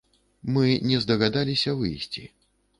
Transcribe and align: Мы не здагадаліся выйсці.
Мы 0.55 0.65
не 0.93 0.97
здагадаліся 1.05 1.77
выйсці. 1.85 2.29